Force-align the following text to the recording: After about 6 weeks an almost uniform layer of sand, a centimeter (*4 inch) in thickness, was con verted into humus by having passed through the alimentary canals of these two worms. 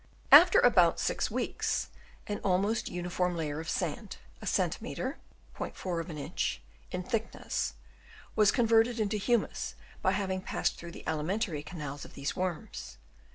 After 0.31 0.59
about 0.59 0.99
6 0.99 1.29
weeks 1.29 1.89
an 2.25 2.39
almost 2.39 2.89
uniform 2.89 3.37
layer 3.37 3.59
of 3.59 3.69
sand, 3.69 4.17
a 4.41 4.47
centimeter 4.47 5.19
(*4 5.55 6.09
inch) 6.17 6.59
in 6.89 7.03
thickness, 7.03 7.75
was 8.35 8.51
con 8.51 8.67
verted 8.67 8.97
into 8.97 9.17
humus 9.17 9.75
by 10.01 10.13
having 10.13 10.41
passed 10.41 10.79
through 10.79 10.93
the 10.93 11.05
alimentary 11.05 11.61
canals 11.61 12.03
of 12.03 12.15
these 12.15 12.31
two 12.31 12.39
worms. 12.39 12.97